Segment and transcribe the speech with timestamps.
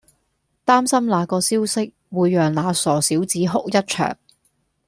[0.65, 4.17] 擔心那個消息會讓那傻小子哭一場